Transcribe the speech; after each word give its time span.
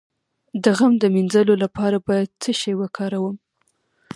د 0.63 0.65
غم 0.77 0.93
د 0.99 1.03
مینځلو 1.13 1.53
لپاره 1.63 1.97
باید 2.07 2.29
څه 2.41 2.51
شی 2.59 2.73
وکاروم؟ 2.81 3.35